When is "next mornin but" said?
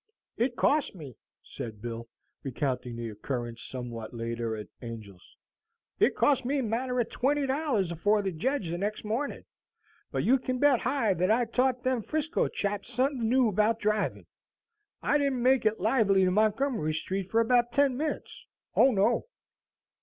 8.79-10.23